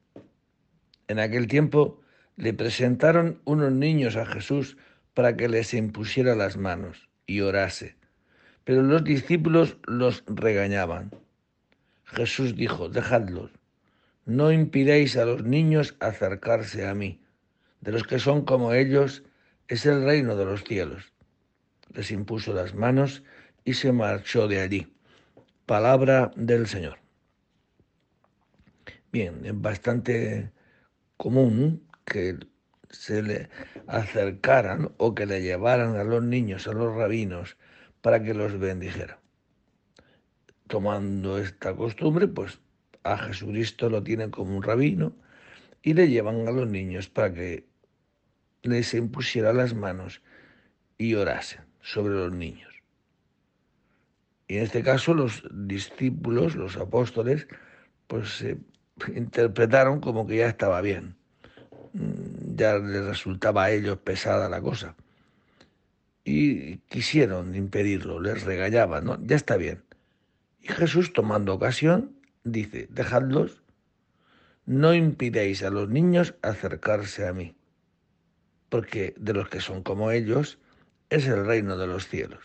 En 1.08 1.17
aquel 1.17 1.48
tiempo 1.48 2.00
le 2.38 2.53
presentaron 2.53 3.41
unos 3.46 3.72
niños 3.72 4.15
a 4.15 4.27
Jesús 4.27 4.77
para 5.15 5.36
que 5.36 5.50
les 5.50 5.74
impusiera 5.74 6.36
las 6.36 6.55
manos 6.55 7.10
y 7.25 7.41
orase. 7.41 7.96
Pero 8.63 8.84
los 8.84 9.03
discípulos 9.03 9.77
los 9.88 10.24
regañaban. 10.27 11.10
Jesús 12.03 12.55
dijo, 12.55 12.89
dejadlos, 12.89 13.50
no 14.24 14.51
impidáis 14.51 15.17
a 15.17 15.25
los 15.25 15.43
niños 15.43 15.96
acercarse 16.00 16.88
a 16.88 16.93
mí. 16.93 17.19
De 17.81 17.91
los 17.91 18.03
que 18.03 18.19
son 18.19 18.46
como 18.46 18.74
ellos 18.74 19.24
es 19.67 19.88
el 19.88 20.03
reino 20.03 20.36
de 20.36 20.46
los 20.46 20.63
cielos. 20.63 21.12
Les 21.91 22.12
impuso 22.12 22.53
las 22.53 22.75
manos 22.75 23.24
y 23.65 23.74
se 23.74 23.91
marchó 23.91 24.48
de 24.48 24.62
allí. 24.62 24.93
Palabra 25.65 26.29
del 26.36 26.67
Señor. 26.67 27.09
Bien, 29.12 29.44
es 29.44 29.60
bastante 29.60 30.51
común 31.18 31.88
que 32.06 32.38
se 32.92 33.24
le 33.24 33.50
acercaran 33.88 34.92
o 34.98 35.16
que 35.16 35.25
le 35.25 35.42
llevaran 35.42 35.96
a 35.96 36.04
los 36.04 36.24
niños, 36.24 36.68
a 36.68 36.74
los 36.74 36.96
rabinos, 36.96 37.58
para 38.01 38.22
que 38.22 38.36
los 38.36 38.60
bendijera. 38.60 39.20
Tomando 40.68 41.39
esta 41.39 41.75
costumbre, 41.75 42.28
pues 42.28 42.60
a 43.04 43.18
Jesucristo 43.18 43.89
lo 43.89 44.04
tienen 44.04 44.30
como 44.30 44.56
un 44.56 44.62
rabino 44.62 45.16
y 45.82 45.94
le 45.94 46.08
llevan 46.08 46.48
a 46.48 46.51
los 46.51 46.68
niños 46.68 47.10
para 47.10 47.34
que 47.34 47.66
les 48.62 48.94
impusiera 48.94 49.54
las 49.54 49.74
manos 49.74 50.22
y 50.98 51.16
orasen 51.16 51.62
sobre 51.82 52.13
los 52.13 52.32
niños. 52.32 52.84
Y 54.48 54.58
en 54.58 54.63
este 54.63 54.84
caso 54.84 55.13
los 55.16 55.44
discípulos, 55.51 56.56
los 56.56 56.78
apóstoles, 56.78 57.48
pues 58.08 58.30
se 58.30 58.58
interpretaron 59.15 60.00
como 60.00 60.27
que 60.27 60.38
ya 60.38 60.48
estaba 60.48 60.82
bien. 60.82 61.15
Mm, 61.94 62.56
ya 62.56 62.77
les 62.77 63.06
resultaba 63.06 63.65
a 63.65 63.72
ellos 63.72 63.98
pesada 63.98 64.50
la 64.50 64.62
cosa. 64.62 64.96
Y 66.24 66.77
quisieron 66.89 67.56
impedirlo, 67.56 68.20
les 68.20 68.44
regañaban. 68.44 69.25
Ya 69.25 69.36
está 69.36 69.58
bien. 69.58 69.84
Y 70.62 70.68
Jesús, 70.68 71.13
tomando 71.13 71.53
ocasión, 71.53 72.15
dice, 72.44 72.88
dejadlos, 72.91 73.63
no 74.65 74.94
impidéis 74.94 75.63
a 75.63 75.72
los 75.72 75.89
niños 75.89 76.36
acercarse 76.44 77.27
a 77.27 77.34
mí, 77.34 77.56
porque 78.70 79.15
de 79.18 79.34
los 79.34 79.50
que 79.50 79.62
son 79.62 79.82
como 79.82 80.12
ellos 80.12 80.60
es 81.10 81.25
el 81.25 81.44
reino 81.46 81.75
de 81.75 81.88
los 81.88 82.08
cielos. 82.08 82.44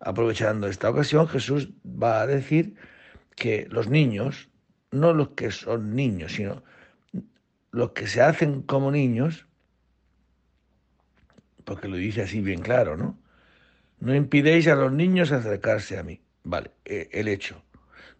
Aprovechando 0.00 0.66
esta 0.66 0.90
ocasión, 0.90 1.28
Jesús 1.28 1.70
va 1.86 2.20
a 2.20 2.26
decir 2.26 2.74
que 3.36 3.68
los 3.70 3.88
niños 3.88 4.49
no 4.90 5.12
los 5.12 5.30
que 5.30 5.50
son 5.50 5.94
niños, 5.94 6.32
sino 6.32 6.62
los 7.70 7.92
que 7.92 8.06
se 8.06 8.20
hacen 8.20 8.62
como 8.62 8.90
niños, 8.90 9.46
porque 11.64 11.88
lo 11.88 11.96
dice 11.96 12.22
así 12.22 12.40
bien 12.40 12.62
claro, 12.62 12.96
¿no? 12.96 13.18
No 14.00 14.14
impidéis 14.14 14.66
a 14.66 14.74
los 14.74 14.92
niños 14.92 15.30
acercarse 15.30 15.98
a 15.98 16.02
mí. 16.02 16.20
Vale, 16.42 16.70
e, 16.84 17.08
el 17.12 17.28
hecho 17.28 17.62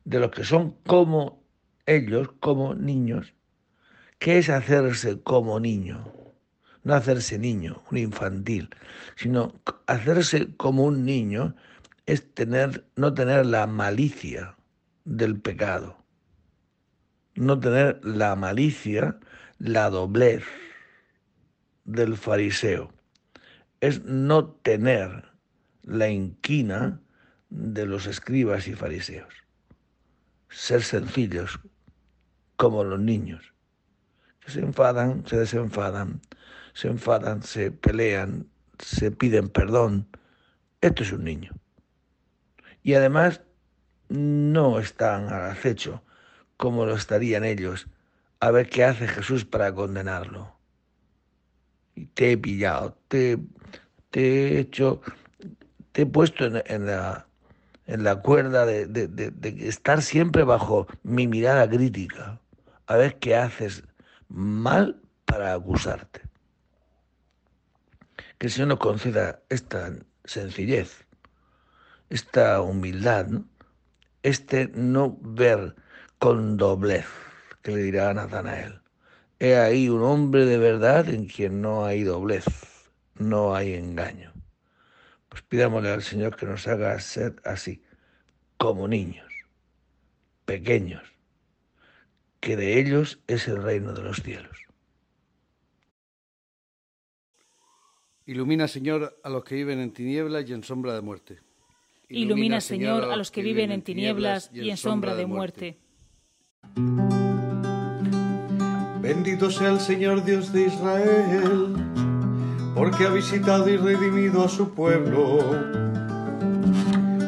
de 0.04 0.20
los 0.20 0.30
que 0.30 0.44
son 0.44 0.72
como 0.86 1.42
ellos, 1.86 2.30
como 2.38 2.74
niños, 2.74 3.34
¿qué 4.18 4.38
es 4.38 4.50
hacerse 4.50 5.20
como 5.22 5.58
niño? 5.58 6.12
No 6.84 6.94
hacerse 6.94 7.38
niño, 7.38 7.82
un 7.90 7.98
infantil, 7.98 8.70
sino 9.16 9.60
hacerse 9.86 10.54
como 10.56 10.84
un 10.84 11.04
niño 11.04 11.56
es 12.06 12.32
tener, 12.34 12.86
no 12.96 13.12
tener 13.12 13.46
la 13.46 13.66
malicia 13.66 14.56
del 15.04 15.40
pecado 15.40 15.99
no 17.34 17.58
tener 17.60 18.04
la 18.04 18.36
malicia, 18.36 19.18
la 19.58 19.90
doblez 19.90 20.44
del 21.84 22.16
fariseo. 22.16 22.92
Es 23.80 24.04
no 24.04 24.46
tener 24.48 25.30
la 25.82 26.08
inquina 26.08 27.00
de 27.48 27.86
los 27.86 28.06
escribas 28.06 28.68
y 28.68 28.74
fariseos. 28.74 29.32
Ser 30.48 30.82
sencillos 30.82 31.60
como 32.56 32.84
los 32.84 33.00
niños, 33.00 33.54
que 34.40 34.50
se 34.50 34.60
enfadan, 34.60 35.26
se 35.26 35.38
desenfadan, 35.38 36.20
se 36.74 36.88
enfadan, 36.88 37.42
se 37.42 37.70
pelean, 37.70 38.48
se 38.78 39.10
piden 39.10 39.48
perdón. 39.48 40.08
Esto 40.80 41.02
es 41.02 41.12
un 41.12 41.24
niño. 41.24 41.52
Y 42.82 42.94
además 42.94 43.42
no 44.08 44.78
están 44.78 45.32
al 45.32 45.50
acecho 45.50 46.02
como 46.60 46.84
lo 46.84 46.94
estarían 46.94 47.42
ellos, 47.42 47.88
a 48.38 48.50
ver 48.50 48.68
qué 48.68 48.84
hace 48.84 49.08
Jesús 49.08 49.46
para 49.46 49.74
condenarlo. 49.74 50.54
Y 51.94 52.04
te 52.04 52.32
he 52.32 52.36
pillado, 52.36 52.98
te, 53.08 53.38
he 54.12 54.58
hecho, 54.58 55.00
te 55.92 56.02
he 56.02 56.06
puesto 56.06 56.44
en, 56.44 56.84
la, 56.86 57.26
en 57.86 58.04
la 58.04 58.16
cuerda 58.16 58.66
de, 58.66 58.86
de 58.86 59.68
estar 59.68 60.02
siempre 60.02 60.44
bajo 60.44 60.86
mi 61.02 61.26
mirada 61.26 61.66
crítica, 61.66 62.38
a 62.86 62.96
ver 62.96 63.18
qué 63.18 63.36
haces 63.36 63.82
mal 64.28 65.00
para 65.24 65.54
acusarte. 65.54 66.20
Que 68.36 68.48
el 68.48 68.52
Señor 68.52 68.68
nos 68.68 68.80
conceda 68.80 69.40
esta 69.48 69.94
sencillez, 70.26 71.06
esta 72.10 72.60
humildad, 72.60 73.28
este 74.22 74.70
no 74.74 75.16
ver 75.22 75.74
con 76.20 76.58
doblez, 76.58 77.06
que 77.62 77.72
le 77.72 77.82
dirá 77.82 78.10
a 78.10 78.14
Natanael. 78.14 78.80
He 79.38 79.56
ahí 79.56 79.88
un 79.88 80.02
hombre 80.02 80.44
de 80.44 80.58
verdad 80.58 81.08
en 81.08 81.26
quien 81.26 81.62
no 81.62 81.86
hay 81.86 82.02
doblez, 82.04 82.44
no 83.14 83.54
hay 83.54 83.72
engaño. 83.72 84.30
Pues 85.30 85.40
pidámosle 85.42 85.88
al 85.88 86.02
Señor 86.02 86.36
que 86.36 86.44
nos 86.44 86.68
haga 86.68 87.00
ser 87.00 87.36
así, 87.46 87.82
como 88.58 88.86
niños, 88.86 89.32
pequeños, 90.44 91.02
que 92.38 92.54
de 92.54 92.78
ellos 92.78 93.20
es 93.26 93.48
el 93.48 93.62
reino 93.62 93.94
de 93.94 94.02
los 94.02 94.18
cielos. 94.18 94.58
Ilumina, 98.26 98.68
Señor, 98.68 99.18
a 99.24 99.30
los 99.30 99.42
que 99.42 99.54
viven 99.54 99.80
en 99.80 99.92
tinieblas 99.92 100.46
y 100.46 100.52
en 100.52 100.64
sombra 100.64 100.92
de 100.92 101.00
muerte. 101.00 101.38
Ilumina, 102.10 102.60
Señor, 102.60 103.04
a 103.04 103.16
los 103.16 103.30
que 103.30 103.40
viven 103.40 103.72
en 103.72 103.80
tinieblas 103.80 104.50
y 104.52 104.68
en 104.68 104.76
sombra 104.76 105.14
de 105.14 105.24
muerte. 105.24 105.78
Bendito 109.00 109.50
sea 109.50 109.70
el 109.70 109.80
Señor 109.80 110.24
Dios 110.24 110.52
de 110.52 110.66
Israel, 110.66 111.74
porque 112.74 113.06
ha 113.06 113.10
visitado 113.10 113.68
y 113.68 113.76
redimido 113.76 114.44
a 114.44 114.48
su 114.48 114.70
pueblo, 114.70 115.38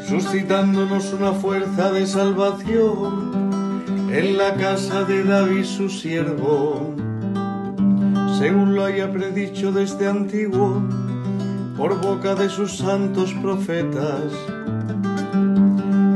suscitándonos 0.08 1.12
una 1.12 1.32
fuerza 1.32 1.90
de 1.92 2.06
salvación 2.06 3.42
en 4.12 4.36
la 4.36 4.54
casa 4.54 5.04
de 5.04 5.24
David 5.24 5.64
su 5.64 5.88
siervo, 5.88 6.94
según 8.38 8.74
lo 8.74 8.84
haya 8.84 9.10
predicho 9.10 9.72
desde 9.72 10.08
antiguo 10.08 10.82
por 11.76 12.00
boca 12.00 12.34
de 12.34 12.48
sus 12.48 12.76
santos 12.76 13.32
profetas 13.42 14.32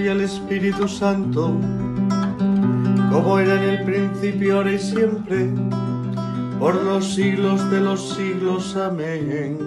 y 0.00 0.08
al 0.08 0.20
Espíritu 0.22 0.88
Santo, 0.88 1.58
como 3.10 3.38
era 3.38 3.62
en 3.62 3.70
el 3.70 3.84
principio, 3.84 4.56
ahora 4.56 4.72
y 4.72 4.78
siempre, 4.78 5.48
por 6.58 6.82
los 6.82 7.14
siglos 7.14 7.70
de 7.70 7.80
los 7.80 8.14
siglos. 8.14 8.76
Amén. 8.76 9.58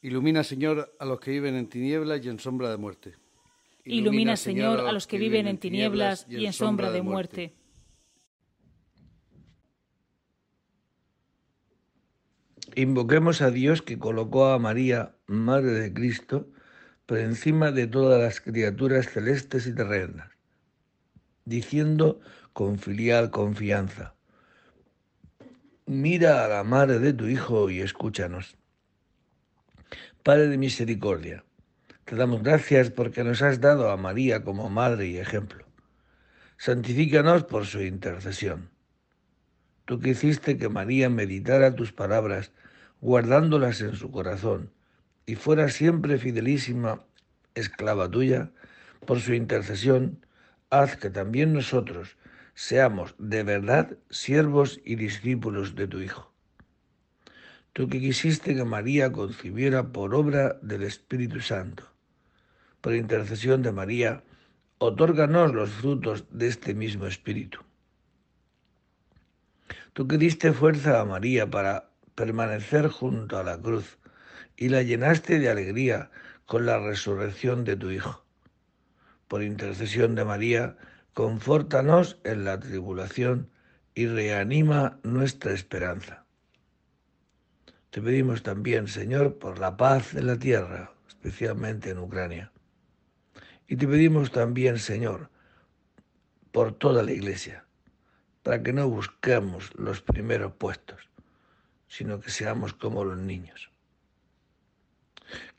Ilumina, 0.00 0.42
Señor, 0.44 0.94
a 0.98 1.04
los 1.04 1.20
que 1.20 1.30
viven 1.30 1.56
en 1.56 1.68
tinieblas 1.68 2.24
y 2.24 2.28
en 2.28 2.38
sombra 2.38 2.70
de 2.70 2.76
muerte. 2.76 3.14
Ilumina, 3.84 4.36
Señor, 4.36 4.80
a 4.80 4.92
los 4.92 5.06
que 5.06 5.18
viven 5.18 5.46
en 5.46 5.58
tinieblas 5.58 6.26
y 6.28 6.46
en 6.46 6.52
sombra 6.52 6.90
de 6.90 7.02
muerte. 7.02 7.52
Invoquemos 12.74 13.42
a 13.42 13.50
Dios 13.50 13.82
que 13.82 13.98
colocó 13.98 14.46
a 14.46 14.58
María, 14.58 15.14
Madre 15.26 15.72
de 15.72 15.92
Cristo, 15.92 16.48
por 17.04 17.18
encima 17.18 17.70
de 17.70 17.86
todas 17.86 18.18
las 18.18 18.40
criaturas 18.40 19.10
celestes 19.10 19.66
y 19.66 19.74
terrenas, 19.74 20.30
diciendo 21.44 22.20
con 22.54 22.78
filial 22.78 23.30
confianza, 23.30 24.14
mira 25.84 26.44
a 26.44 26.48
la 26.48 26.64
madre 26.64 26.98
de 26.98 27.12
tu 27.12 27.26
Hijo 27.26 27.68
y 27.68 27.80
escúchanos. 27.80 28.56
Padre 30.22 30.48
de 30.48 30.56
misericordia, 30.56 31.44
te 32.06 32.16
damos 32.16 32.42
gracias 32.42 32.90
porque 32.90 33.22
nos 33.22 33.42
has 33.42 33.60
dado 33.60 33.90
a 33.90 33.98
María 33.98 34.44
como 34.44 34.70
madre 34.70 35.08
y 35.08 35.18
ejemplo. 35.18 35.66
Santifícanos 36.56 37.44
por 37.44 37.66
su 37.66 37.82
intercesión. 37.82 38.70
Tú 39.84 39.98
que 40.00 40.10
hiciste 40.10 40.56
que 40.58 40.68
María 40.68 41.08
meditara 41.10 41.74
tus 41.74 41.92
palabras, 41.92 42.52
guardándolas 43.00 43.80
en 43.80 43.96
su 43.96 44.10
corazón, 44.10 44.70
y 45.26 45.34
fuera 45.34 45.68
siempre 45.68 46.18
fidelísima 46.18 47.04
esclava 47.54 48.10
tuya, 48.10 48.50
por 49.06 49.20
su 49.20 49.34
intercesión, 49.34 50.24
haz 50.70 50.96
que 50.96 51.10
también 51.10 51.52
nosotros 51.52 52.16
seamos 52.54 53.14
de 53.18 53.42
verdad 53.42 53.96
siervos 54.10 54.80
y 54.84 54.96
discípulos 54.96 55.74
de 55.74 55.88
tu 55.88 56.00
Hijo. 56.00 56.32
Tú 57.72 57.88
que 57.88 58.00
quisiste 58.00 58.54
que 58.54 58.64
María 58.64 59.10
concibiera 59.10 59.92
por 59.92 60.14
obra 60.14 60.58
del 60.62 60.82
Espíritu 60.82 61.40
Santo, 61.40 61.84
por 62.80 62.94
intercesión 62.94 63.62
de 63.62 63.72
María, 63.72 64.22
otórganos 64.78 65.54
los 65.54 65.70
frutos 65.70 66.26
de 66.30 66.48
este 66.48 66.74
mismo 66.74 67.06
Espíritu. 67.06 67.60
Tú 69.92 70.08
que 70.08 70.16
diste 70.16 70.54
fuerza 70.54 71.00
a 71.00 71.04
María 71.04 71.50
para 71.50 71.90
permanecer 72.14 72.88
junto 72.88 73.38
a 73.38 73.42
la 73.42 73.58
cruz 73.58 73.98
y 74.56 74.70
la 74.70 74.82
llenaste 74.82 75.38
de 75.38 75.50
alegría 75.50 76.10
con 76.46 76.64
la 76.64 76.78
resurrección 76.78 77.64
de 77.64 77.76
tu 77.76 77.90
Hijo. 77.90 78.24
Por 79.28 79.42
intercesión 79.42 80.14
de 80.14 80.24
María, 80.24 80.76
confórtanos 81.12 82.18
en 82.24 82.44
la 82.44 82.58
tribulación 82.58 83.50
y 83.94 84.06
reanima 84.06 84.98
nuestra 85.02 85.52
esperanza. 85.52 86.24
Te 87.90 88.00
pedimos 88.00 88.42
también, 88.42 88.88
Señor, 88.88 89.38
por 89.38 89.58
la 89.58 89.76
paz 89.76 90.14
de 90.14 90.22
la 90.22 90.38
tierra, 90.38 90.94
especialmente 91.06 91.90
en 91.90 91.98
Ucrania. 91.98 92.50
Y 93.68 93.76
te 93.76 93.86
pedimos 93.86 94.32
también, 94.32 94.78
Señor, 94.78 95.28
por 96.50 96.72
toda 96.72 97.02
la 97.02 97.12
Iglesia, 97.12 97.66
para 98.42 98.62
que 98.62 98.72
no 98.72 98.88
busquemos 98.88 99.70
los 99.76 100.00
primeros 100.00 100.52
puestos, 100.52 101.08
sino 101.88 102.20
que 102.20 102.30
seamos 102.30 102.72
como 102.72 103.04
los 103.04 103.18
niños. 103.18 103.70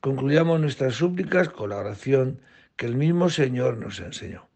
Concluyamos 0.02 0.60
nuestras 0.60 0.96
súplicas 0.96 1.50
con 1.50 1.69
la 1.69 1.78
oración 1.78 2.41
que 2.76 2.86
el 2.86 2.96
mismo 2.96 3.30
Señor 3.30 3.78
nos 3.78 4.00
enseñó. 4.00 4.48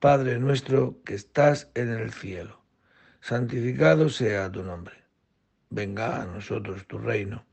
Padre 0.00 0.38
nuestro 0.38 1.02
que 1.04 1.14
estás 1.14 1.70
en 1.74 1.90
el 1.90 2.12
cielo, 2.12 2.60
santificado 3.20 4.08
sea 4.08 4.50
tu 4.50 4.62
nombre. 4.62 4.94
Venga 5.70 6.22
a 6.22 6.26
nosotros 6.26 6.86
tu 6.86 6.98
reino. 6.98 7.44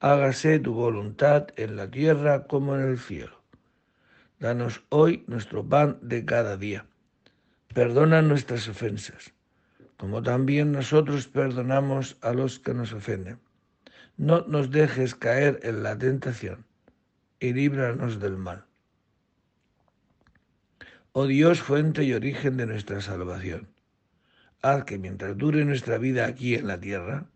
Hágase 0.00 0.58
tu 0.60 0.72
voluntad 0.72 1.48
en 1.56 1.76
la 1.76 1.90
tierra 1.90 2.44
como 2.46 2.74
en 2.74 2.82
el 2.82 2.98
cielo. 2.98 3.42
Danos 4.38 4.82
hoy 4.88 5.24
nuestro 5.26 5.68
pan 5.68 5.98
de 6.00 6.24
cada 6.24 6.56
día. 6.56 6.86
Perdona 7.74 8.20
nuestras 8.20 8.66
ofensas, 8.68 9.32
como 9.96 10.22
también 10.22 10.72
nosotros 10.72 11.28
perdonamos 11.28 12.16
a 12.20 12.32
los 12.32 12.58
que 12.58 12.74
nos 12.74 12.92
ofenden. 12.92 13.38
No 14.16 14.40
nos 14.48 14.72
dejes 14.72 15.14
caer 15.14 15.60
en 15.62 15.84
la 15.84 15.96
tentación 15.96 16.66
y 17.38 17.52
líbranos 17.52 18.18
del 18.18 18.36
mal. 18.36 18.64
Oh 21.12 21.26
Dios, 21.26 21.60
fuente 21.60 22.02
y 22.02 22.12
origen 22.12 22.56
de 22.56 22.66
nuestra 22.66 23.00
salvación, 23.00 23.68
haz 24.62 24.84
que 24.84 24.98
mientras 24.98 25.38
dure 25.38 25.64
nuestra 25.64 25.96
vida 25.98 26.26
aquí 26.26 26.56
en 26.56 26.66
la 26.66 26.80
tierra, 26.80 27.26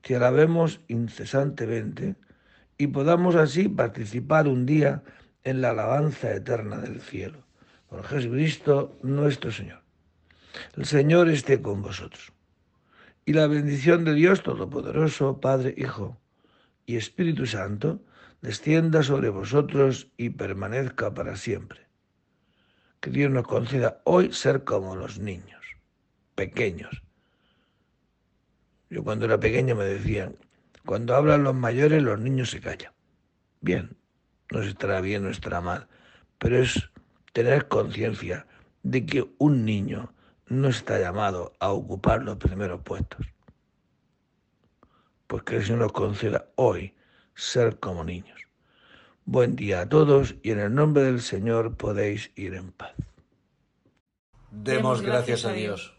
te 0.00 0.16
alabemos 0.16 0.80
incesantemente 0.88 2.16
y 2.78 2.88
podamos 2.88 3.36
así 3.36 3.68
participar 3.68 4.48
un 4.48 4.66
día 4.66 5.04
en 5.44 5.60
la 5.60 5.70
alabanza 5.70 6.32
eterna 6.32 6.78
del 6.78 7.00
cielo. 7.00 7.44
Por 7.92 8.04
Jesucristo 8.04 8.98
nuestro 9.02 9.52
Señor. 9.52 9.82
El 10.78 10.86
Señor 10.86 11.28
esté 11.28 11.60
con 11.60 11.82
vosotros. 11.82 12.32
Y 13.26 13.34
la 13.34 13.46
bendición 13.46 14.06
de 14.06 14.14
Dios 14.14 14.42
Todopoderoso, 14.42 15.42
Padre, 15.42 15.74
Hijo 15.76 16.18
y 16.86 16.96
Espíritu 16.96 17.44
Santo, 17.44 18.00
descienda 18.40 19.02
sobre 19.02 19.28
vosotros 19.28 20.08
y 20.16 20.30
permanezca 20.30 21.12
para 21.12 21.36
siempre. 21.36 21.86
Que 23.00 23.10
Dios 23.10 23.30
nos 23.30 23.46
conceda 23.46 24.00
hoy 24.04 24.32
ser 24.32 24.64
como 24.64 24.96
los 24.96 25.18
niños, 25.18 25.60
pequeños. 26.34 27.02
Yo 28.88 29.04
cuando 29.04 29.26
era 29.26 29.38
pequeño 29.38 29.76
me 29.76 29.84
decían, 29.84 30.36
cuando 30.86 31.14
hablan 31.14 31.44
los 31.44 31.54
mayores 31.54 32.02
los 32.02 32.18
niños 32.18 32.52
se 32.52 32.60
callan. 32.62 32.94
Bien, 33.60 33.98
no 34.50 34.62
estará 34.62 35.02
bien, 35.02 35.24
no 35.24 35.28
estará 35.28 35.60
mal, 35.60 35.88
pero 36.38 36.56
es 36.56 36.91
tener 37.32 37.68
conciencia 37.68 38.46
de 38.82 39.06
que 39.06 39.30
un 39.38 39.64
niño 39.64 40.12
no 40.46 40.68
está 40.68 40.98
llamado 40.98 41.52
a 41.58 41.72
ocupar 41.72 42.22
los 42.22 42.36
primeros 42.36 42.82
puestos. 42.82 43.26
Pues 45.26 45.42
que 45.44 45.56
el 45.56 45.64
Señor 45.64 45.80
nos 45.80 45.92
conceda 45.92 46.46
hoy 46.56 46.94
ser 47.34 47.78
como 47.78 48.04
niños. 48.04 48.38
Buen 49.24 49.56
día 49.56 49.82
a 49.82 49.88
todos 49.88 50.34
y 50.42 50.50
en 50.50 50.58
el 50.58 50.74
nombre 50.74 51.04
del 51.04 51.20
Señor 51.20 51.76
podéis 51.76 52.32
ir 52.34 52.54
en 52.54 52.72
paz. 52.72 52.92
Demos 54.50 55.00
gracias 55.00 55.44
a 55.44 55.52
Dios. 55.52 55.94